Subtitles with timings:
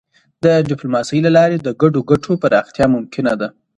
[0.43, 3.47] د ډيپلوماسی له لارې د ګډو ګټو پراختیا ممکنه ده.